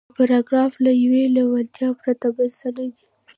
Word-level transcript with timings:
دا 0.07 0.11
پاراګراف 0.19 0.73
له 0.85 0.91
يوې 1.03 1.23
لېوالتیا 1.35 1.89
پرته 2.01 2.27
بل 2.35 2.49
څه 2.59 2.67
نه 2.77 2.83
دی. 2.93 3.01